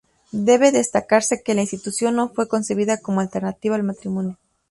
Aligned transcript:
Debe 0.49 0.71
destacarse 0.71 1.43
que 1.43 1.53
la 1.53 1.61
institución 1.61 2.15
no 2.15 2.29
fue 2.29 2.47
concebida 2.47 2.97
como 2.99 3.19
alternativa 3.19 3.75
al 3.75 3.83
matrimonio. 3.83 4.39